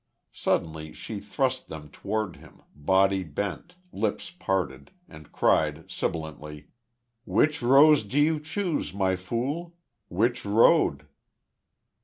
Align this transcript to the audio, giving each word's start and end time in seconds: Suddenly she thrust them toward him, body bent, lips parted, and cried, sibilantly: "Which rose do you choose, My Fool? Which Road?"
Suddenly 0.33 0.93
she 0.93 1.19
thrust 1.19 1.67
them 1.67 1.87
toward 1.89 2.37
him, 2.37 2.63
body 2.75 3.23
bent, 3.23 3.75
lips 3.93 4.31
parted, 4.31 4.89
and 5.07 5.31
cried, 5.31 5.91
sibilantly: 5.91 6.69
"Which 7.23 7.61
rose 7.61 8.03
do 8.03 8.19
you 8.19 8.39
choose, 8.39 8.95
My 8.95 9.15
Fool? 9.15 9.75
Which 10.07 10.43
Road?" 10.43 11.05